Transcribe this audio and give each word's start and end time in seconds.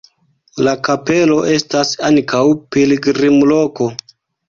La 0.67 0.73
kapelo 0.87 1.37
estas 1.57 1.93
ankaŭ 2.09 2.43
pilgrimloko. 2.75 3.95